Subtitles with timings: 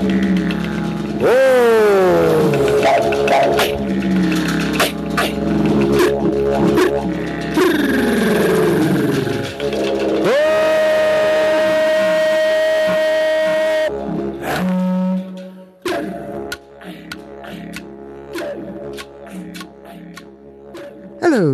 [0.00, 0.08] Hello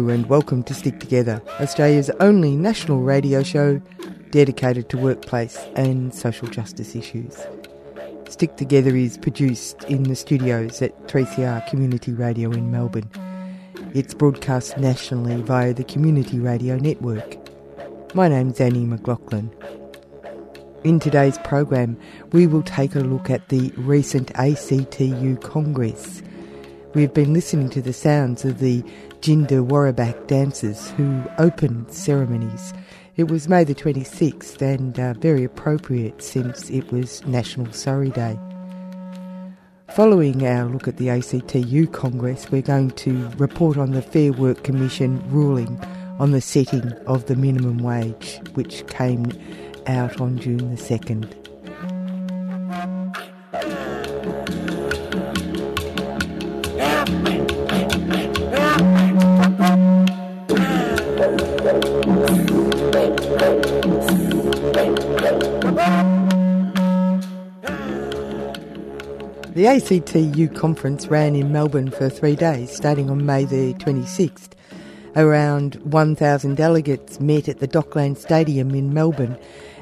[0.08, 3.82] and welcome to Stick Together, Australia's only national radio show
[4.30, 7.44] dedicated to workplace and social justice issues.
[8.36, 13.10] Stick Together is produced in the studios at 3CR Community Radio in Melbourne.
[13.94, 17.38] It's broadcast nationally via the Community Radio Network.
[18.14, 19.50] My name's Annie McLaughlin.
[20.84, 21.98] In today's program,
[22.32, 26.22] we will take a look at the recent ACTU Congress.
[26.92, 28.82] We've been listening to the sounds of the
[29.22, 32.74] Jindi Worabak dancers who opened ceremonies.
[33.16, 38.38] It was May the 26th and uh, very appropriate since it was National Sorry Day.
[39.94, 44.64] Following our look at the ACTU Congress, we're going to report on the Fair Work
[44.64, 45.82] Commission ruling
[46.18, 49.32] on the setting of the minimum wage, which came
[49.86, 51.45] out on June the 2nd.
[69.66, 74.52] The ACTU conference ran in Melbourne for three days, starting on May the 26th.
[75.16, 79.36] Around 1,000 delegates met at the Dockland Stadium in Melbourne,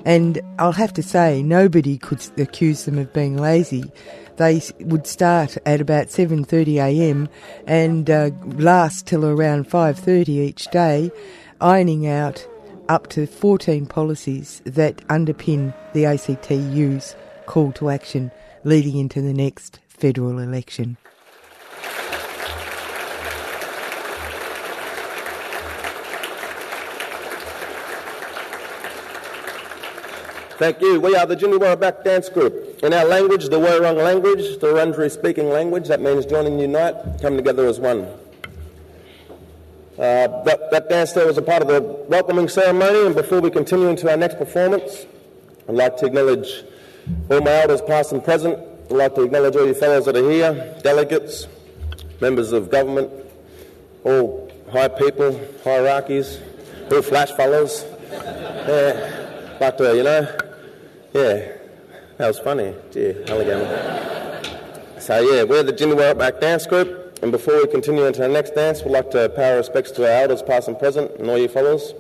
[0.07, 3.93] and I'll have to say, nobody could accuse them of being lazy.
[4.39, 7.29] They would start at about 7.30am
[7.67, 11.13] and uh, last till around 5.30 each day,
[11.61, 12.49] ironing out
[12.89, 18.31] up to 14 policies that underpin the ACTU's call to action
[18.65, 20.97] leading into the next federal election.
[30.57, 31.01] Thank you.
[31.01, 32.83] We are the Jindi Worabak Dance Group.
[32.83, 37.37] In our language, the Wurrung language, the Wurundjeri speaking language, that means joining unite, come
[37.37, 38.07] together as one.
[39.99, 43.51] Uh, that, that dance there was a part of the welcoming ceremony, and before we
[43.51, 45.07] continue into our next performance,
[45.69, 46.65] I'd like to acknowledge
[47.31, 48.59] all my elders, past and present.
[48.91, 51.47] I'd like to acknowledge all you fellows that are here, delegates,
[52.21, 53.11] members of government,
[54.05, 56.39] all high people, hierarchies,
[56.91, 57.85] all flash fellows.
[58.11, 59.57] Yeah.
[59.59, 60.27] But, uh, you know,
[61.13, 61.53] yeah,
[62.19, 62.75] that was funny.
[62.93, 64.43] Gee, alligator.
[64.99, 67.19] So, yeah, we're the Jindi Worabak Dance Group.
[67.23, 70.05] And before we continue into our next dance, we'd like to pay our respects to
[70.05, 71.95] our elders, past and present, and all you fellows.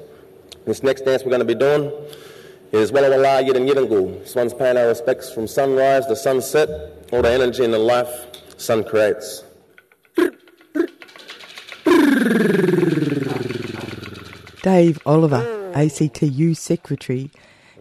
[0.66, 1.90] This next dance we're going to be doing
[2.74, 4.20] is Walla Yidin Yidingu.
[4.20, 6.68] This one's paying our respects from sunrise to sunset,
[7.12, 8.26] all the energy and the life
[8.56, 9.44] sun creates.
[14.62, 17.30] Dave Oliver, ACTU Secretary,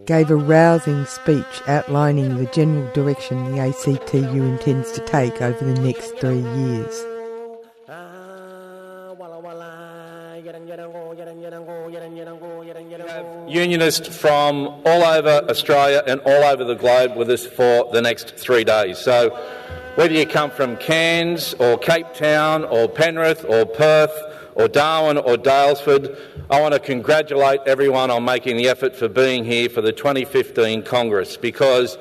[0.05, 5.81] gave a rousing speech outlining the general direction the ACTU intends to take over the
[5.81, 7.05] next three years.
[13.47, 18.35] Unionists from all over Australia and all over the globe with us for the next
[18.35, 18.97] three days.
[18.97, 19.29] So,
[19.95, 24.13] whether you come from Cairns or Cape Town or Penrith or Perth
[24.55, 26.17] or Darwin or Daylesford,
[26.49, 30.83] I want to congratulate everyone on making the effort for being here for the 2015
[30.83, 31.97] Congress because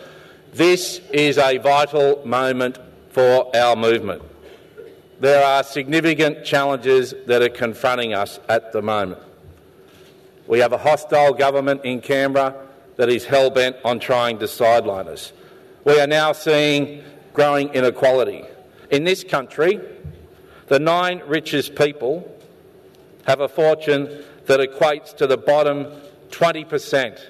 [0.52, 2.78] this is a vital moment
[3.10, 4.22] for our movement.
[5.20, 9.20] There are significant challenges that are confronting us at the moment.
[10.46, 12.54] We have a hostile government in Canberra
[12.96, 15.32] that is hell bent on trying to sideline us.
[15.84, 18.44] We are now seeing growing inequality.
[18.90, 19.80] In this country,
[20.66, 22.28] the nine richest people
[23.26, 25.86] have a fortune that equates to the bottom
[26.30, 27.20] 20%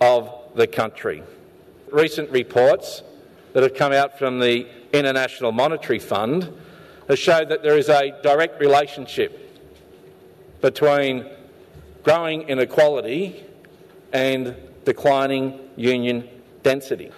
[0.00, 1.22] of the country.
[1.90, 3.02] Recent reports
[3.52, 6.52] that have come out from the International Monetary Fund
[7.08, 9.38] have showed that there is a direct relationship
[10.60, 11.26] between
[12.02, 13.44] growing inequality
[14.12, 14.54] and
[14.84, 16.28] declining union
[16.62, 17.10] density.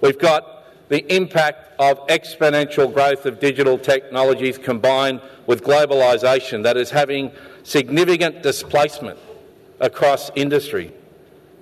[0.00, 6.90] We've got the impact of exponential growth of digital technologies combined with globalisation that is
[6.90, 7.32] having
[7.62, 9.18] significant displacement
[9.80, 10.92] across industry.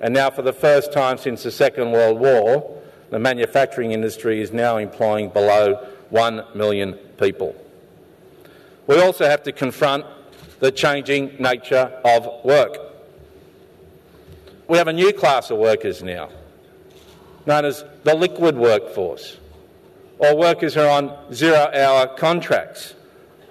[0.00, 4.52] And now, for the first time since the Second World War, the manufacturing industry is
[4.52, 7.54] now employing below 1 million people.
[8.86, 10.06] We also have to confront
[10.60, 12.76] the changing nature of work.
[14.68, 16.28] We have a new class of workers now,
[17.44, 19.36] known as the liquid workforce.
[20.20, 22.94] or workers who are on zero hour contracts,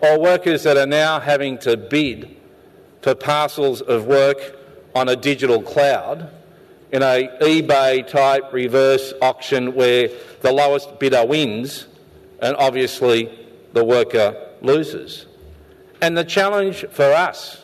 [0.01, 2.37] or workers that are now having to bid
[3.01, 4.55] for parcels of work
[4.93, 6.29] on a digital cloud
[6.91, 10.09] in a eBay type reverse auction where
[10.41, 11.87] the lowest bidder wins
[12.39, 13.29] and obviously
[13.73, 15.25] the worker loses.
[16.01, 17.63] And the challenge for us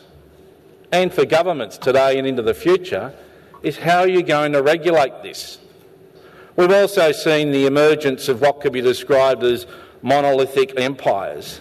[0.92, 3.14] and for governments today and into the future
[3.62, 5.58] is how are you going to regulate this?
[6.56, 9.66] We've also seen the emergence of what could be described as
[10.02, 11.60] monolithic empires,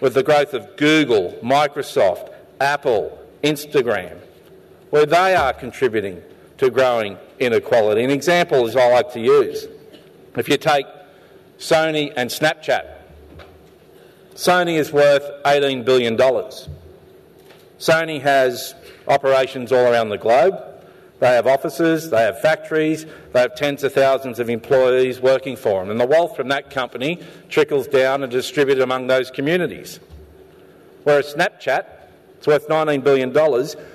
[0.00, 4.18] with the growth of Google, Microsoft, Apple, Instagram,
[4.90, 6.22] where they are contributing
[6.58, 8.04] to growing inequality.
[8.04, 9.66] An example is I like to use.
[10.36, 10.86] If you take
[11.58, 13.01] Sony and Snapchat,
[14.34, 16.16] Sony is worth $18 billion.
[17.78, 18.74] Sony has
[19.08, 20.54] operations all around the globe.
[21.20, 25.80] They have offices, they have factories, they have tens of thousands of employees working for
[25.80, 25.90] them.
[25.90, 30.00] And the wealth from that company trickles down and distributed among those communities.
[31.04, 31.86] Whereas Snapchat,
[32.38, 33.32] it's worth $19 billion,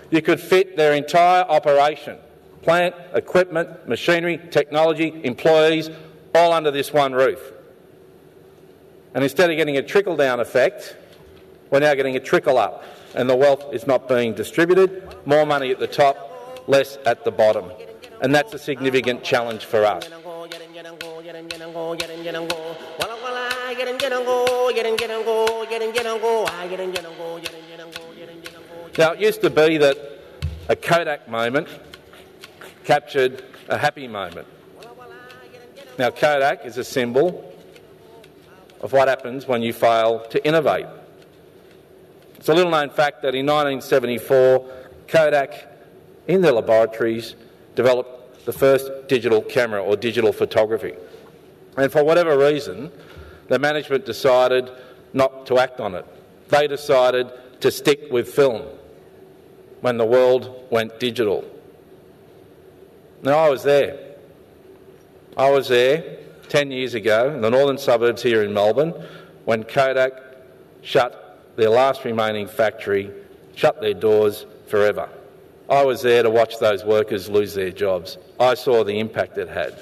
[0.10, 2.18] you could fit their entire operation
[2.62, 5.90] plant, equipment, machinery, technology, employees,
[6.36, 7.40] all under this one roof.
[9.18, 10.96] And instead of getting a trickle down effect,
[11.72, 12.84] we're now getting a trickle up,
[13.16, 15.12] and the wealth is not being distributed.
[15.26, 17.72] More money at the top, less at the bottom.
[18.22, 20.08] And that's a significant challenge for us.
[29.00, 29.98] Now, it used to be that
[30.70, 31.68] a Kodak moment
[32.84, 34.48] captured a happy moment.
[35.98, 37.57] Now, Kodak is a symbol
[38.82, 40.86] of what happens when you fail to innovate.
[42.36, 44.70] It's a little known fact that in 1974,
[45.08, 45.68] Kodak,
[46.28, 47.36] in their laboratories,
[47.76, 50.94] developed the first digital camera or digital photography.
[51.76, 52.92] And for whatever reason,
[53.48, 54.70] the management decided
[55.14, 56.06] not to act on it.
[56.50, 57.32] They decided
[57.62, 58.64] to stick with film
[59.82, 61.44] when the world went digital.
[63.24, 64.00] Now, I was there.
[65.36, 66.18] I was there
[66.50, 68.94] 10 years ago in the northern suburbs here in Melbourne
[69.46, 70.14] when Kodak
[70.82, 73.12] shut their last remaining factory,
[73.56, 75.10] shut their doors forever.
[75.70, 78.18] I was there to watch those workers lose their jobs.
[78.40, 79.82] I saw the impact it had.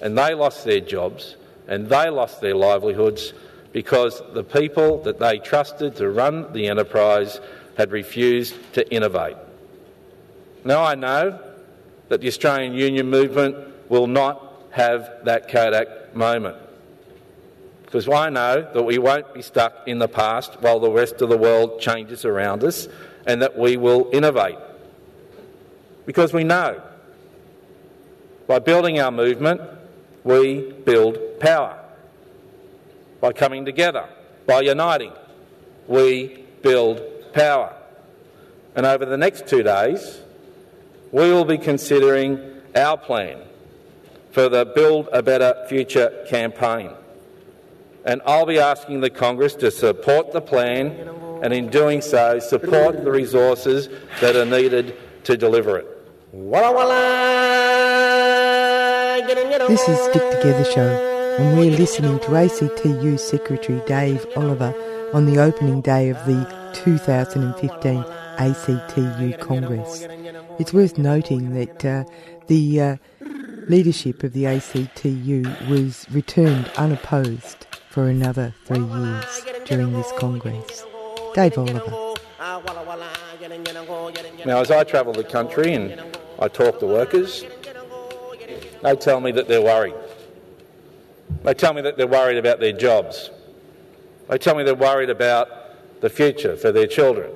[0.00, 3.34] And they lost their jobs and they lost their livelihoods
[3.72, 7.40] because the people that they trusted to run the enterprise
[7.76, 9.36] had refused to innovate.
[10.64, 11.38] Now I know
[12.08, 13.56] that the Australian Union movement
[13.90, 16.56] will not have that Kodak moment.
[17.84, 21.30] Because I know that we won't be stuck in the past while the rest of
[21.30, 22.86] the world changes around us
[23.26, 24.58] and that we will innovate.
[26.04, 26.82] Because we know
[28.46, 29.60] by building our movement,
[30.22, 31.82] we build power.
[33.20, 34.08] By coming together,
[34.46, 35.12] by uniting,
[35.86, 37.00] we build
[37.32, 37.74] power.
[38.76, 40.20] And over the next two days,
[41.10, 42.38] we will be considering
[42.74, 43.40] our plan
[44.30, 46.90] for the Build a Better Future campaign.
[48.04, 50.92] And I'll be asking the Congress to support the plan
[51.42, 53.88] and, in doing so, support the resources
[54.20, 55.86] that are needed to deliver it.
[59.68, 64.74] This is Stick Together Show, and we're listening to ACTU Secretary Dave Oliver
[65.12, 66.44] on the opening day of the
[66.74, 68.04] 2015
[68.38, 70.06] ACTU Congress.
[70.58, 72.04] It's worth noting that uh,
[72.46, 72.96] the uh,
[73.68, 80.84] leadership of the ACTU was returned unopposed for another three years during this Congress.
[81.34, 82.14] Dave Oliver.
[84.46, 86.00] Now, as I travel the country and
[86.38, 87.44] I talk to workers,
[88.82, 89.94] they tell me that they're worried.
[91.42, 93.30] They tell me that they're worried about their jobs.
[94.28, 97.30] They tell me they're worried about the future for their children.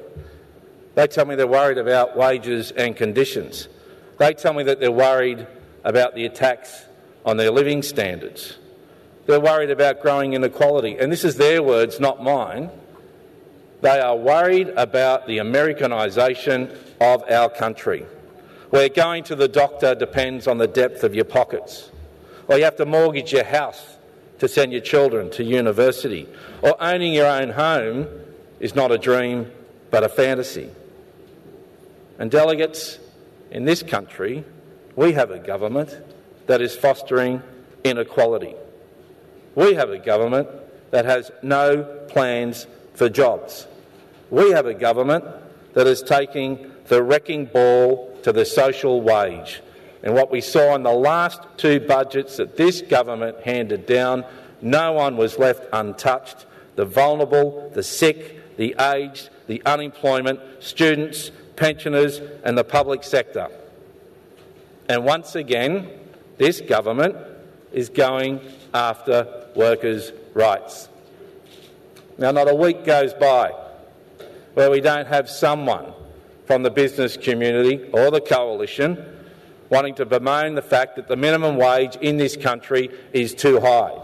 [0.95, 3.69] They tell me they're worried about wages and conditions.
[4.19, 5.47] They tell me that they're worried
[5.85, 6.85] about the attacks
[7.25, 8.59] on their living standards.
[9.27, 10.97] They're worried about growing inequality.
[10.99, 12.71] And this is their words, not mine.
[13.81, 18.07] They are worried about the Americanisation of our country,
[18.71, 21.91] where going to the doctor depends on the depth of your pockets,
[22.49, 23.97] or you have to mortgage your house
[24.39, 26.29] to send your children to university,
[26.63, 28.07] or owning your own home
[28.61, 29.51] is not a dream
[29.91, 30.71] but a fantasy.
[32.19, 32.99] And delegates
[33.51, 34.45] in this country,
[34.97, 35.97] we have a government
[36.47, 37.43] that is fostering
[37.85, 38.55] inequality.
[39.55, 40.49] We have a government
[40.91, 43.67] that has no plans for jobs.
[44.31, 45.25] We have a government
[45.75, 49.63] that is taking the wrecking ball to the social wage.
[50.03, 54.25] And what we saw in the last two budgets that this government handed down
[54.63, 56.47] No one was left untouched.
[56.77, 63.49] The vulnerable, the sick, the aged, the unemployment, students, pensioners, and the public sector.
[64.93, 65.89] And once again,
[66.37, 67.17] this government
[67.73, 68.43] is going
[68.75, 70.87] after workers' rights.
[72.19, 73.55] Now, not a week goes by
[74.53, 75.95] where we don't have someone
[76.45, 79.03] from the business community or the coalition
[79.71, 83.99] wanting to bemoan the fact that the minimum wage in this country is too high.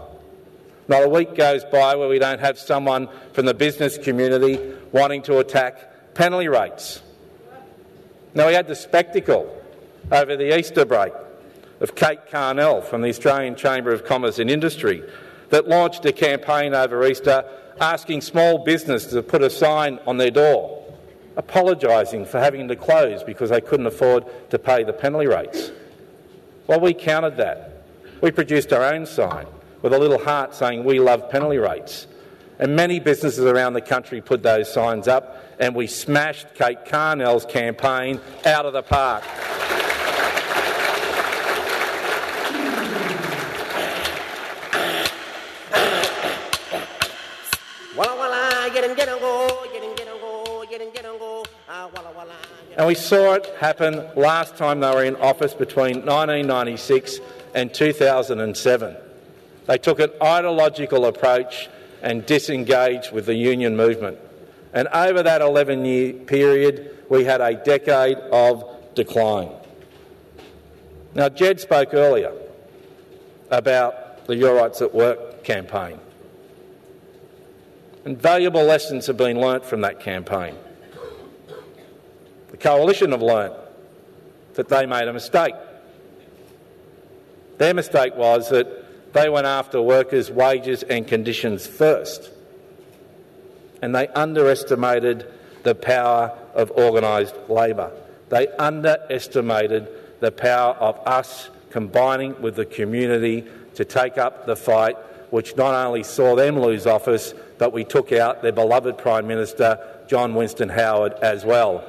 [0.87, 4.59] Not a week goes by where we don't have someone from the business community
[4.91, 7.03] wanting to attack penalty rates.
[8.33, 9.55] Now, we had the spectacle
[10.11, 11.13] over the Easter break
[11.79, 15.03] of Kate Carnell from the Australian Chamber of Commerce and Industry
[15.49, 17.43] that launched a campaign over Easter
[17.79, 20.79] asking small business to put a sign on their door
[21.39, 25.71] apologising for having to close because they couldn't afford to pay the penalty rates.
[26.67, 27.83] Well, we countered that.
[28.21, 29.47] We produced our own sign
[29.81, 32.07] with a little heart saying, We love penalty rates.
[32.59, 37.45] And many businesses around the country put those signs up, and we smashed Kate Carnell's
[37.45, 39.23] campaign out of the park.
[52.77, 57.19] And we saw it happen last time they were in office between 1996
[57.53, 58.95] and 2007.
[59.65, 61.69] They took an ideological approach
[62.01, 64.17] and disengaged with the union movement.
[64.73, 68.63] And over that 11 year period, we had a decade of
[68.95, 69.51] decline.
[71.15, 72.31] Now, Ged spoke earlier
[73.49, 75.99] about the Your Rights at Work campaign.
[78.05, 80.55] And valuable lessons have been learnt from that campaign.
[82.51, 83.53] The coalition have learnt
[84.53, 85.53] that they made a mistake.
[87.57, 92.29] Their mistake was that they went after workers' wages and conditions first,
[93.81, 95.25] and they underestimated
[95.63, 97.91] the power of organised labour.
[98.29, 99.87] They underestimated
[100.19, 104.97] the power of us combining with the community to take up the fight,
[105.31, 109.77] which not only saw them lose office, but we took out their beloved Prime Minister,
[110.07, 111.83] John Winston Howard, as well.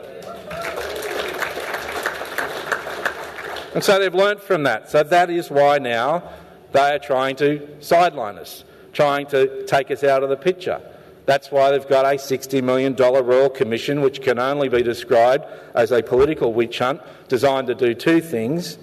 [3.73, 4.91] And so they've learnt from that.
[4.91, 6.25] So that is why now
[6.73, 10.83] they are trying to sideline us, trying to take us out of the picture.
[11.25, 15.93] That's why they've got a $60 million Royal Commission, which can only be described as
[15.93, 18.77] a political witch hunt designed to do two things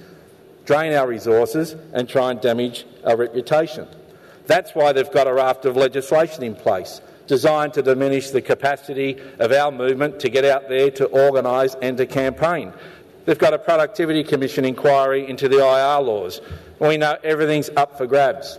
[0.68, 3.88] drain our resources and try and damage our reputation.
[4.48, 9.18] That's why they've got a raft of legislation in place designed to diminish the capacity
[9.40, 12.74] of our movement to get out there to organise and to campaign.
[13.26, 16.40] They've got a Productivity Commission inquiry into the IR laws.
[16.80, 18.58] We know everything's up for grabs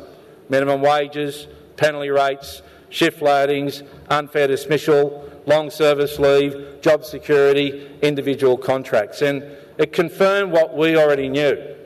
[0.50, 9.22] minimum wages, penalty rates, shift loadings, unfair dismissal, long service leave, job security, individual contracts.
[9.22, 9.42] And
[9.78, 11.76] it confirmed what we already knew.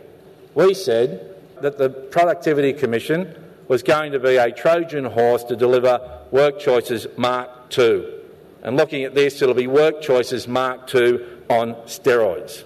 [0.55, 3.35] We said that the Productivity Commission
[3.73, 5.99] was going to be a Trojan horse to deliver
[6.31, 7.49] Work Choices Mark
[7.79, 8.05] II.
[8.63, 12.65] And looking at this, it'll be Work Choices Mark II on steroids.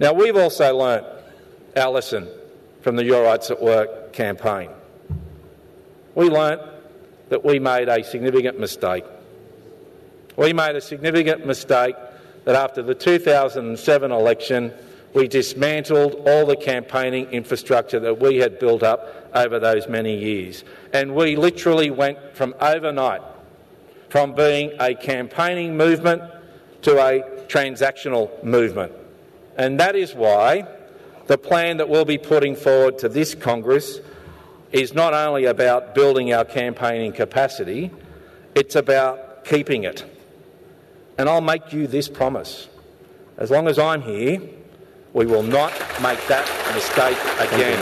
[0.00, 1.04] Now, we've also learnt
[1.76, 2.26] our lesson
[2.80, 4.70] from the Your Rights at Work campaign.
[6.14, 6.62] We learnt
[7.28, 9.04] that we made a significant mistake.
[10.38, 11.96] We made a significant mistake
[12.46, 14.72] that after the 2007 election,
[15.14, 20.64] we dismantled all the campaigning infrastructure that we had built up over those many years.
[20.92, 23.22] And we literally went from overnight
[24.10, 26.22] from being a campaigning movement
[26.82, 28.92] to a transactional movement.
[29.56, 30.66] And that is why
[31.26, 34.00] the plan that we'll be putting forward to this Congress
[34.72, 37.90] is not only about building our campaigning capacity,
[38.54, 40.04] it's about keeping it.
[41.16, 42.68] And I'll make you this promise.
[43.36, 44.40] As long as I'm here,
[45.14, 46.44] we will not make that
[46.74, 47.78] mistake again.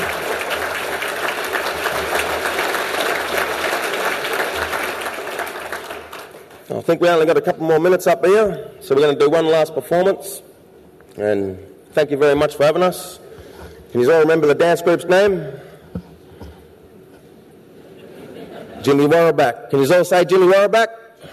[6.70, 9.24] I think we only got a couple more minutes up here, so we're going to
[9.24, 10.42] do one last performance.
[11.16, 11.58] And
[11.92, 13.18] thank you very much for having us.
[13.92, 15.52] Can you all remember the dance group's name?
[18.82, 19.70] Jimmy Warraback.
[19.70, 20.88] Can you all say Jimmy Warraback?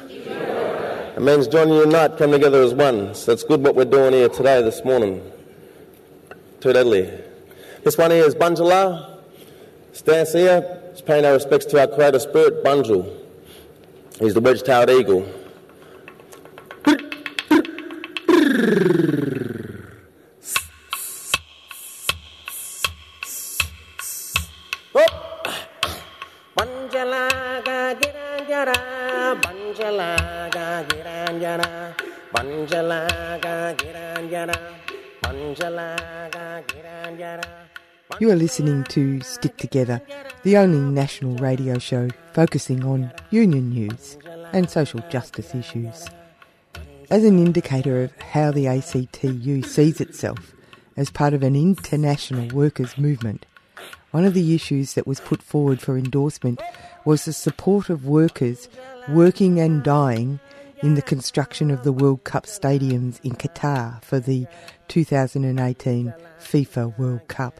[0.09, 3.15] It means Johnny and Knight come together as one.
[3.15, 5.21] So it's good what we're doing here today, this morning.
[6.59, 7.21] Toodaloo.
[7.83, 9.19] This one here is Bunjala.
[9.93, 13.09] Stance here, it's paying our respects to our creator spirit, Bunjil.
[14.19, 15.25] He's the wedge-tailed eagle.
[26.57, 27.95] Banjalaga
[30.89, 31.95] girandjana,
[32.33, 34.78] Banjalaga girandjana.
[38.19, 40.01] You are listening to Stick Together,
[40.41, 44.17] the only national radio show focusing on union news
[44.53, 46.07] and social justice issues.
[47.11, 50.55] As an indicator of how the ACTU sees itself
[50.97, 53.45] as part of an international workers' movement,
[54.09, 56.59] one of the issues that was put forward for endorsement
[57.05, 58.67] was the support of workers
[59.07, 60.39] working and dying
[60.81, 64.47] in the construction of the World Cup stadiums in Qatar for the
[64.87, 67.59] 2018 FIFA World Cup.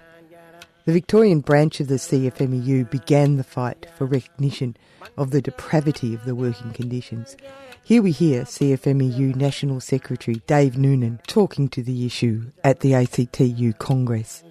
[0.85, 4.75] The Victorian branch of the CFMEU began the fight for recognition
[5.17, 7.35] of the depravity of the working conditions.
[7.83, 13.73] Here we hear CFMEU National Secretary Dave Noonan talking to the issue at the ACTU
[13.73, 14.43] Congress.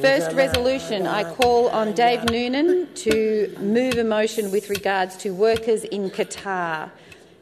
[0.00, 5.84] First resolution, I call on Dave Noonan to move a motion with regards to workers
[5.84, 6.90] in Qatar.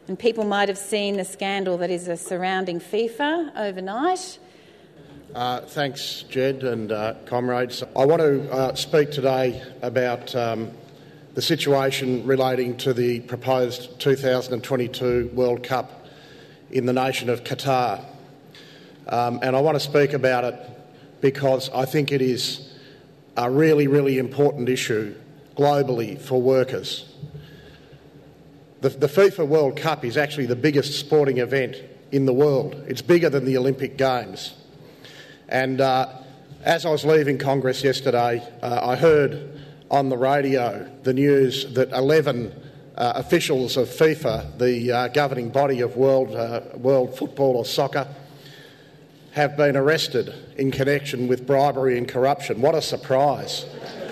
[0.08, 4.38] And people might have seen the scandal that is surrounding FIFA overnight.
[5.32, 7.84] Uh, thanks, Ged and uh, comrades.
[7.96, 10.72] I want to uh, speak today about um,
[11.34, 16.06] the situation relating to the proposed 2022 World Cup
[16.70, 18.04] in the nation of Qatar.
[19.06, 20.60] Um, and I want to speak about it
[21.20, 22.74] because I think it is
[23.36, 25.14] a really, really important issue
[25.56, 27.11] globally for workers.
[28.82, 31.76] The, the, FIFA World Cup is actually the biggest sporting event
[32.10, 32.74] in the world.
[32.88, 34.54] It's bigger than the Olympic Games.
[35.48, 36.08] And uh,
[36.64, 41.92] as I was leaving Congress yesterday, uh, I heard on the radio the news that
[41.92, 42.52] 11
[42.96, 48.08] uh, officials of FIFA, the uh, governing body of world, uh, world football or soccer,
[49.30, 52.60] have been arrested in connection with bribery and corruption.
[52.60, 53.64] What a surprise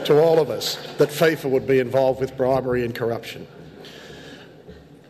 [0.04, 3.48] to all of us that FIFA would be involved with bribery and corruption.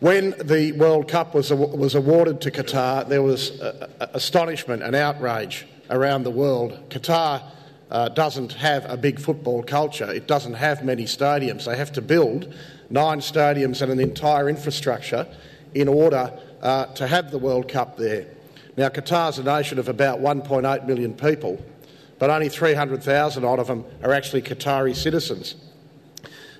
[0.01, 4.95] When the World Cup was, was awarded to Qatar, there was uh, uh, astonishment and
[4.95, 6.89] outrage around the world.
[6.89, 7.43] Qatar
[7.91, 11.65] uh, doesn't have a big football culture, it doesn't have many stadiums.
[11.65, 12.51] They have to build
[12.89, 15.27] nine stadiums and an entire infrastructure
[15.75, 18.25] in order uh, to have the World Cup there.
[18.77, 21.63] Now, Qatar's a nation of about 1.8 million people,
[22.17, 25.53] but only 300,000 odd of them are actually Qatari citizens.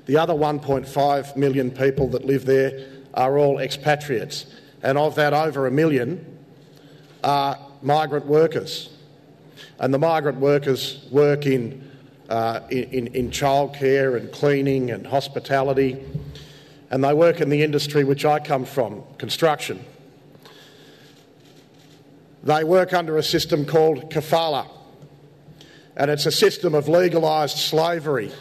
[0.06, 4.46] The other 1.5 million people that live there are all expatriates,
[4.84, 6.40] and of that, over a million
[7.24, 8.90] are migrant workers.
[9.80, 11.90] And the migrant workers work in,
[12.30, 16.04] uh, in, in childcare and cleaning and hospitality,
[16.90, 19.84] and they work in the industry which I come from construction.
[22.44, 24.68] They work under a system called kafala,
[25.96, 28.32] and it's a system of legalised slavery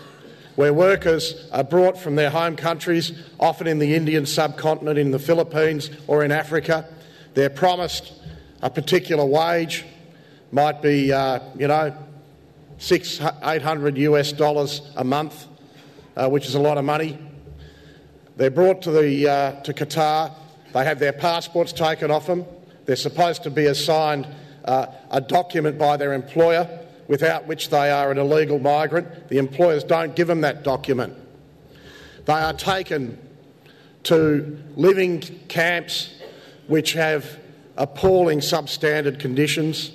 [0.56, 5.18] where workers are brought from their home countries, often in the Indian subcontinent, in the
[5.18, 6.88] Philippines, or in Africa.
[7.34, 8.12] They're promised
[8.62, 9.84] a particular wage,
[10.52, 11.96] might be, uh, you know,
[12.78, 15.46] six, eight hundred US dollars a month,
[16.16, 17.18] uh, which is a lot of money.
[18.36, 20.32] They're brought to, the, uh, to Qatar.
[20.72, 22.44] They have their passports taken off them.
[22.86, 24.26] They're supposed to be assigned
[24.64, 26.79] uh, a document by their employer
[27.10, 29.28] without which they are an illegal migrant.
[29.28, 31.12] The employers don't give them that document.
[32.24, 33.18] They are taken
[34.04, 36.14] to living camps
[36.68, 37.40] which have
[37.76, 39.90] appalling substandard conditions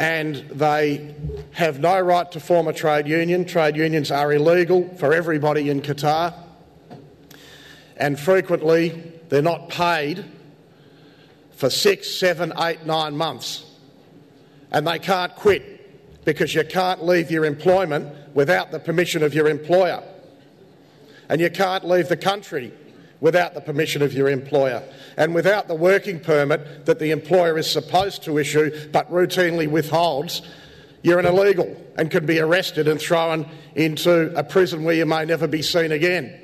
[0.00, 1.14] and they
[1.52, 3.44] have no right to form a trade union.
[3.44, 6.34] Trade unions are illegal for everybody in Qatar,
[7.96, 10.24] and frequently they're not paid
[11.52, 13.65] for six, seven, eight, nine months.
[14.70, 19.48] And they can't quit because you can't leave your employment without the permission of your
[19.48, 20.02] employer.
[21.28, 22.72] And you can't leave the country
[23.20, 24.82] without the permission of your employer
[25.16, 30.42] and without the working permit that the employer is supposed to issue but routinely withholds,
[31.02, 35.24] you're an illegal and can be arrested and thrown into a prison where you may
[35.24, 36.40] never be seen again.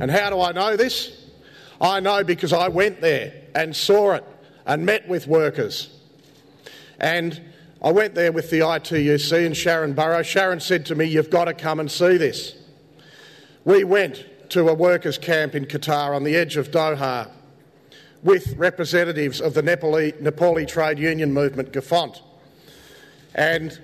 [0.00, 1.26] And how do I know this?
[1.80, 4.24] I know because I went there and saw it
[4.66, 5.94] and met with workers.
[6.98, 7.40] And
[7.80, 10.22] I went there with the ITUC and Sharon Burrow.
[10.22, 12.56] Sharon said to me, You've got to come and see this.
[13.64, 17.30] We went to a workers' camp in Qatar on the edge of Doha
[18.24, 22.20] with representatives of the Nepali, Nepali trade union movement, GEFONT.
[23.34, 23.78] And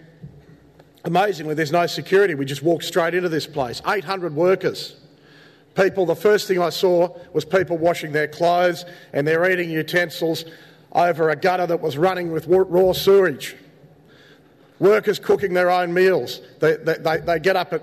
[1.05, 2.35] amazingly, there's no security.
[2.35, 3.81] We just walked straight into this place.
[3.87, 4.97] 800 workers.
[5.77, 10.45] People, the first thing I saw was people washing their clothes and their eating utensils
[10.93, 13.57] over a gutter that was running with raw sewage.
[14.79, 16.41] Workers cooking their own meals.
[16.61, 17.83] They, they, they get up at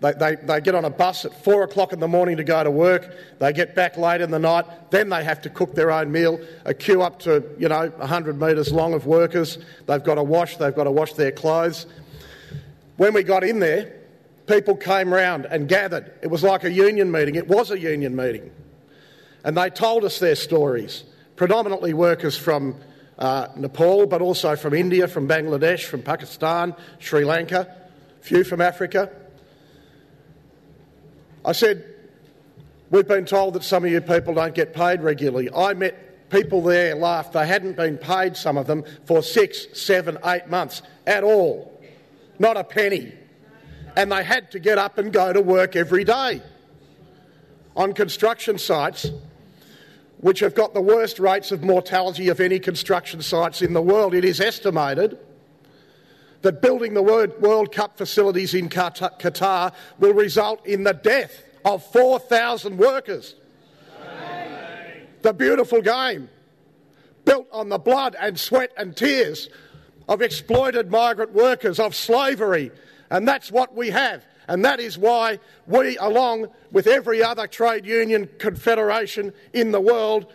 [0.00, 2.64] They, they, they get on a bus at four o'clock in the morning to go
[2.64, 3.14] to work.
[3.38, 4.64] They get back late in the night.
[4.90, 6.40] Then they have to cook their own meal.
[6.64, 9.58] A queue up to, you know, 100 metres long of workers.
[9.86, 10.56] They've got to wash.
[10.56, 11.86] They've got to wash their clothes.
[12.96, 13.92] When we got in there,
[14.46, 16.12] people came round and gathered.
[16.22, 17.34] It was like a union meeting.
[17.34, 18.50] It was a union meeting.
[19.44, 21.04] And they told us their stories,
[21.36, 22.74] predominantly workers from
[23.20, 27.72] uh, Nepal, but also from India, from Bangladesh, from Pakistan, Sri Lanka,
[28.20, 29.10] a few from Africa.
[31.44, 31.84] I said,
[32.90, 35.48] We've been told that some of you people don't get paid regularly.
[35.54, 37.34] I met people there laughed.
[37.34, 41.80] They hadn't been paid, some of them, for six, seven, eight months at all.
[42.40, 43.12] Not a penny.
[43.96, 46.42] And they had to get up and go to work every day.
[47.76, 49.08] On construction sites,
[50.20, 54.14] which have got the worst rates of mortality of any construction sites in the world,
[54.14, 55.18] it is estimated
[56.42, 62.78] that building the World Cup facilities in Qatar will result in the death of 4,000
[62.78, 63.34] workers.
[65.22, 66.30] The beautiful game,
[67.26, 69.50] built on the blood and sweat and tears
[70.08, 72.70] of exploited migrant workers, of slavery,
[73.10, 74.24] and that's what we have.
[74.48, 80.32] And that is why we, along with every other trade union confederation in the world,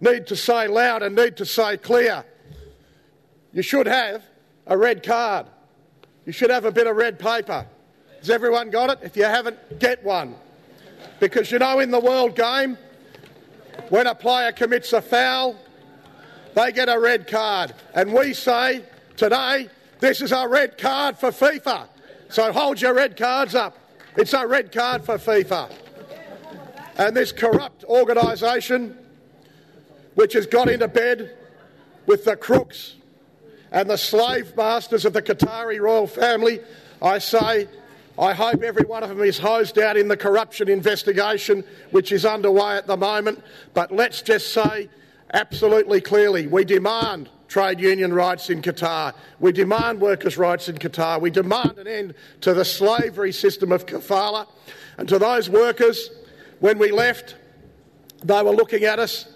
[0.00, 2.24] need to say loud and need to say clear.
[3.52, 4.22] You should have
[4.66, 5.46] a red card.
[6.26, 7.66] You should have a bit of red paper.
[8.18, 8.98] Has everyone got it?
[9.02, 10.34] If you haven't, get one.
[11.20, 12.76] Because you know, in the world game,
[13.88, 15.56] when a player commits a foul,
[16.54, 17.74] they get a red card.
[17.94, 18.82] And we say
[19.16, 19.68] today,
[20.00, 21.88] this is a red card for FIFA.
[22.28, 23.78] So hold your red cards up.
[24.16, 25.70] It's a red card for FIFA.
[26.96, 28.96] And this corrupt organisation,
[30.14, 31.36] which has got into bed
[32.06, 32.94] with the crooks
[33.70, 36.60] and the slave masters of the Qatari royal family,
[37.02, 37.68] I say,
[38.18, 42.24] I hope every one of them is hosed out in the corruption investigation which is
[42.24, 43.42] underway at the moment.
[43.74, 44.88] But let's just say
[45.34, 49.14] absolutely clearly we demand trade union rights in Qatar.
[49.40, 51.20] We demand workers' rights in Qatar.
[51.20, 54.46] We demand an end to the slavery system of kafala.
[54.98, 56.10] And to those workers,
[56.60, 57.36] when we left,
[58.24, 59.26] they were looking at us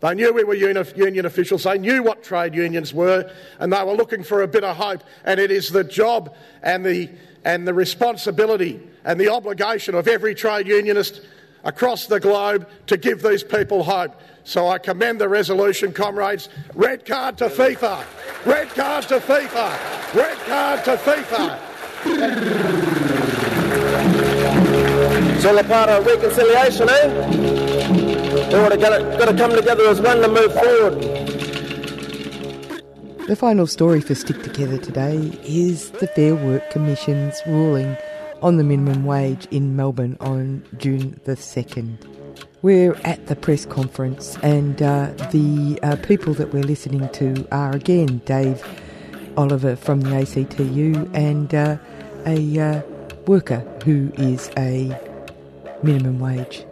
[0.00, 3.94] they knew we were union officials, they knew what trade unions were, and they were
[3.94, 5.02] looking for a bit of hope.
[5.24, 7.10] And it is the job and the,
[7.44, 11.22] and the responsibility and the obligation of every trade unionist
[11.64, 14.20] across the globe to give these people hope.
[14.44, 16.48] So I commend the resolution, comrades.
[16.74, 18.04] Red card to FIFA!
[18.46, 20.14] Red card to FIFA!
[20.14, 21.58] Red card to FIFA!
[25.36, 27.08] It's all a part of reconciliation, eh?
[28.48, 31.02] They would have got to come together as one to move forward.
[33.28, 37.94] The final story for Stick Together today is the Fair Work Commission's ruling
[38.42, 41.96] on the minimum wage in Melbourne on June the 2nd.
[42.62, 47.74] We're at the press conference, and uh, the uh, people that we're listening to are
[47.74, 48.62] again Dave
[49.36, 51.76] Oliver from the ACTU and uh,
[52.26, 52.82] a uh,
[53.26, 54.98] worker who is a
[55.82, 56.64] minimum wage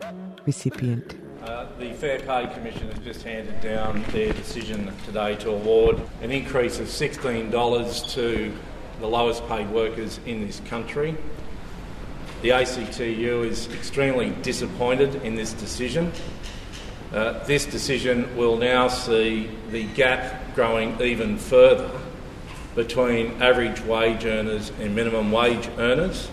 [0.44, 1.16] recipient.
[1.79, 6.79] The Fair Pay Commission has just handed down their decision today to award an increase
[6.81, 8.55] of $16 to
[9.00, 11.14] the lowest paid workers in this country.
[12.42, 16.12] The ACTU is extremely disappointed in this decision.
[17.12, 21.90] Uh, this decision will now see the gap growing even further
[22.75, 26.29] between average wage earners and minimum wage earners.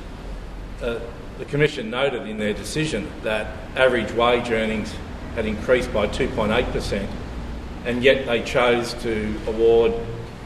[0.81, 0.99] Uh,
[1.39, 4.93] the Commission noted in their decision that average wage earnings
[5.35, 7.07] had increased by 2.8%,
[7.85, 9.93] and yet they chose to award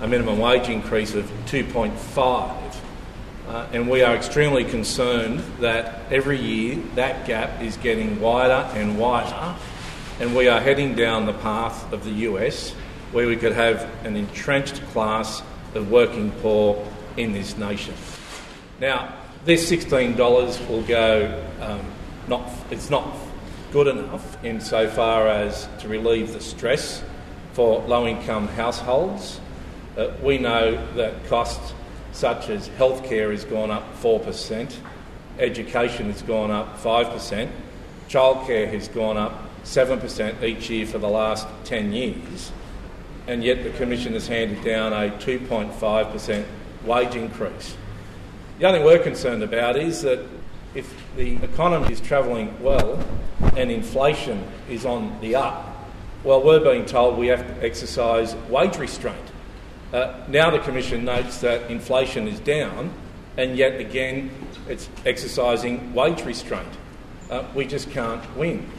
[0.01, 2.75] a minimum wage increase of 2.5.
[3.47, 8.99] Uh, and we are extremely concerned that every year that gap is getting wider and
[8.99, 9.55] wider,
[10.19, 12.73] and we are heading down the path of the US
[13.13, 15.41] where we could have an entrenched class
[15.75, 17.93] of working poor in this nation.
[18.81, 21.79] Now, this $16 will go, um,
[22.27, 23.15] not, it's not
[23.71, 27.01] good enough insofar as to relieve the stress
[27.53, 29.39] for low income households.
[29.95, 31.73] Uh, we know that costs
[32.17, 34.75] such as healthcare has gone up 4%,
[35.37, 37.47] education has gone up 5%,
[38.09, 42.51] childcare has gone up 7% each year for the last 10 years,
[43.27, 46.45] and yet the Commission has handed down a 2.5%
[46.85, 47.77] wage increase.
[48.57, 50.25] The only thing we're concerned about is that
[50.73, 52.99] if the economy is travelling well
[53.55, 55.87] and inflation is on the up,
[56.23, 59.19] well, we're being told we have to exercise wage restraint.
[59.93, 62.91] Uh, now the Commission notes that inflation is down,
[63.37, 64.29] and yet again
[64.67, 66.67] it's exercising wage restraint.
[67.29, 68.69] Uh, we just can't win.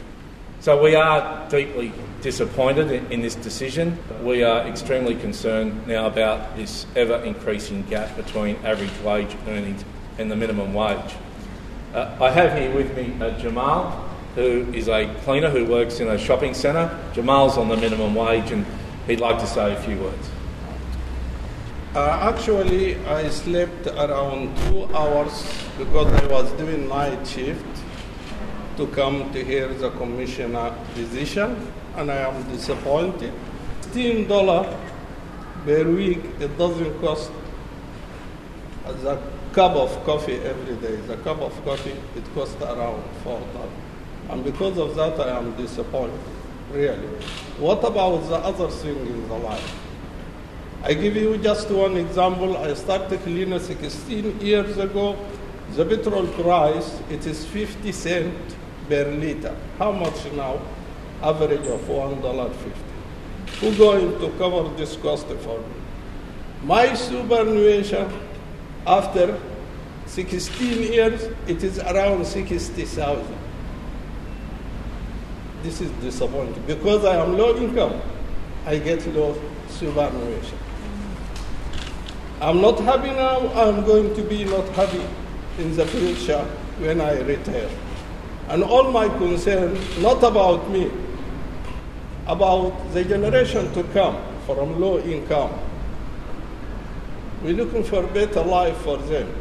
[0.61, 3.97] So we are deeply disappointed in, in, this decision.
[4.23, 9.85] We are extremely concerned now about this ever increasing gap between average wage earnings
[10.17, 11.15] and the minimum wage.
[11.93, 13.91] Uh, I have here with me uh, Jamal,
[14.35, 16.95] who is a cleaner who works in a shopping centre.
[17.13, 18.65] Jamal's on the minimum wage and
[19.07, 20.29] he'd like to say a few words.
[21.99, 25.43] Uh, actually, I slept around two hours
[25.77, 27.65] because I was doing night shift
[28.77, 31.57] to come to hear the commissioner decision,
[31.97, 33.33] and I am disappointed.
[33.81, 34.77] $16
[35.65, 37.31] per week, it doesn't cost
[39.03, 39.19] the
[39.51, 40.95] cup of coffee every day.
[41.05, 43.43] The cup of coffee, it costs around $4.
[44.29, 46.17] And because of that, I am disappointed,
[46.71, 47.09] really.
[47.59, 49.88] What about the other thing in the life?
[50.81, 52.55] I give you just one example.
[52.55, 55.17] I started cleaning 16 years ago.
[55.75, 58.55] The petrol price, it is 50 cents
[58.87, 59.55] per liter.
[59.77, 60.61] How much now?
[61.21, 62.71] Average of $1.50.
[63.59, 65.65] Who going to cover this cost for me?
[66.63, 68.09] My superannuation,
[68.87, 69.37] after
[70.05, 73.37] 16 years, it is around 60,000.
[75.61, 78.01] This is disappointing because I am low income.
[78.65, 80.57] I get low superannuation.
[82.41, 83.51] I'm not happy now.
[83.53, 85.03] I'm going to be not happy
[85.57, 86.43] in the future
[86.79, 87.69] when I retire.
[88.47, 90.89] And all my concern, not about me,
[92.27, 95.51] about the generation to come from low income.
[97.43, 99.33] We're looking for a better life for them.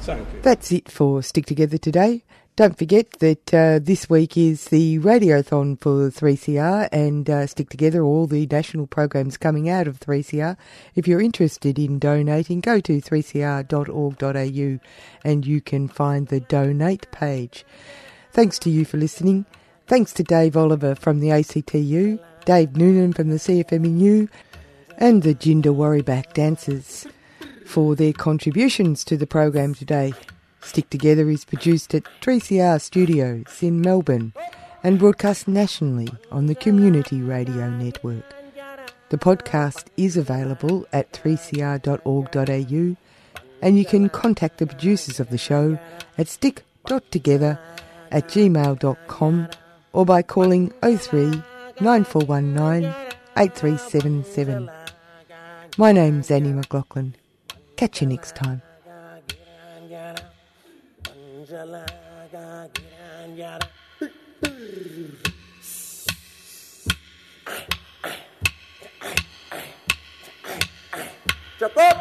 [0.00, 0.40] Thank you.
[0.42, 2.22] That's it for Stick Together today.
[2.60, 8.02] Don't forget that uh, this week is the radiothon for 3CR and uh, Stick Together,
[8.02, 10.58] all the national programs coming out of 3CR.
[10.94, 14.78] If you're interested in donating, go to 3cr.org.au
[15.24, 17.64] and you can find the donate page.
[18.32, 19.46] Thanks to you for listening.
[19.86, 24.28] Thanks to Dave Oliver from the ACTU, Dave Noonan from the CFMEU,
[24.98, 27.06] and the Jindi Worabak Dancers
[27.64, 30.12] for their contributions to the program today.
[30.60, 34.32] Stick Together is produced at 3CR Studios in Melbourne
[34.82, 38.34] and broadcast nationally on the Community Radio Network.
[39.08, 42.96] The podcast is available at 3cr.org.au
[43.62, 45.78] and you can contact the producers of the show
[46.16, 47.58] at stick.together
[48.10, 49.48] at gmail.com
[49.92, 51.42] or by calling 03
[51.80, 52.94] 9419
[53.36, 54.70] 8377.
[55.76, 57.14] My name's Annie McLaughlin.
[57.76, 58.62] Catch you next time.
[71.60, 71.96] Jacob!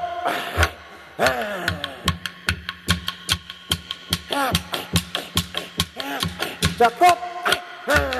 [6.77, 8.18] Jacob!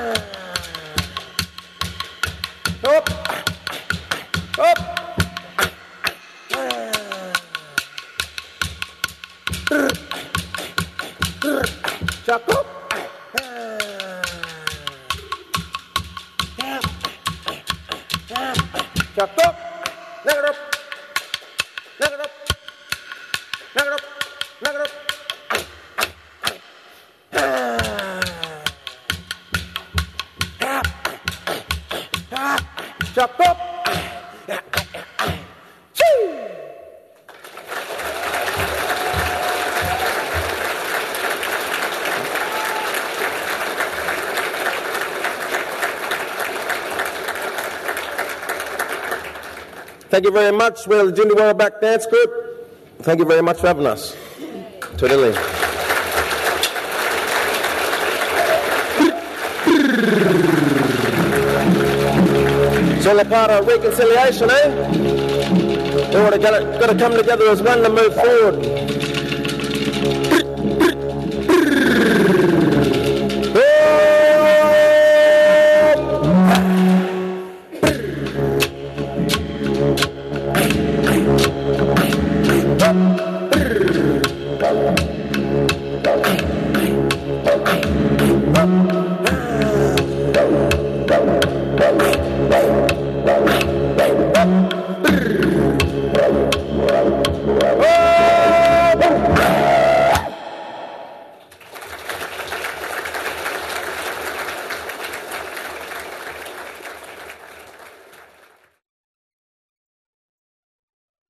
[50.10, 50.88] Thank you very much.
[50.88, 52.30] We're the Jindi Worabak Dance Group.
[53.02, 54.16] Thank you very much for having us.
[54.98, 55.36] Toodaloo.
[62.96, 64.90] It's all a part of reconciliation, eh?
[66.10, 68.99] We all got to, got to come together as one to move forward.